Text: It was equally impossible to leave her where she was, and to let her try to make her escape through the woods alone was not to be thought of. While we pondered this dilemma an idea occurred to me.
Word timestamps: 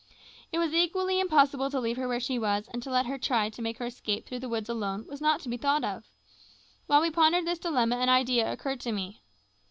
It 0.51 0.57
was 0.57 0.73
equally 0.73 1.19
impossible 1.19 1.69
to 1.69 1.79
leave 1.79 1.97
her 1.97 2.07
where 2.07 2.19
she 2.19 2.39
was, 2.39 2.67
and 2.73 2.81
to 2.81 2.89
let 2.89 3.05
her 3.05 3.19
try 3.19 3.49
to 3.51 3.61
make 3.61 3.77
her 3.77 3.85
escape 3.85 4.25
through 4.25 4.39
the 4.39 4.49
woods 4.49 4.67
alone 4.67 5.05
was 5.07 5.21
not 5.21 5.41
to 5.41 5.47
be 5.49 5.57
thought 5.57 5.83
of. 5.83 6.09
While 6.87 7.01
we 7.01 7.11
pondered 7.11 7.45
this 7.45 7.59
dilemma 7.59 7.97
an 7.97 8.09
idea 8.09 8.51
occurred 8.51 8.79
to 8.79 8.91
me. 8.91 9.21